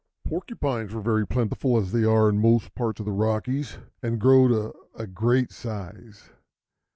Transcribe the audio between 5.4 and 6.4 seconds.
size.